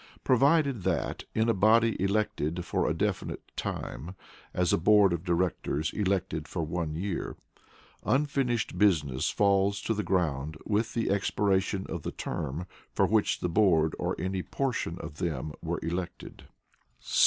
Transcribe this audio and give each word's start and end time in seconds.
Provided, 0.23 0.81
that, 0.81 1.25
in 1.35 1.47
a 1.47 1.53
body 1.53 1.95
elected 2.01 2.65
for 2.65 2.89
a 2.89 2.93
definite 2.95 3.51
time 3.55 4.15
(as 4.51 4.73
a 4.73 4.77
board 4.79 5.13
of 5.13 5.23
directors 5.23 5.93
elected 5.93 6.47
for 6.47 6.63
one 6.63 6.95
year), 6.95 7.35
unfinished 8.03 8.79
business 8.79 9.29
falls 9.29 9.79
to 9.83 9.93
the 9.93 10.01
ground 10.01 10.57
with 10.65 10.95
the 10.95 11.11
expiration 11.11 11.85
of 11.87 12.01
the 12.01 12.11
term 12.11 12.65
for 12.91 13.05
which 13.05 13.41
the 13.41 13.47
board 13.47 13.93
or 13.99 14.15
any 14.19 14.41
portion 14.41 14.97
of 14.97 15.17
them 15.19 15.53
were 15.61 15.79
elected. 15.83 16.45